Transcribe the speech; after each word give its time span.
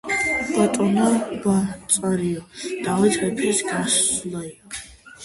ბატონო 0.53 1.03
ბაწარიო, 1.43 2.41
დავით 2.87 3.19
მეფეს 3.25 3.61
გასწავლიო, 3.69 4.81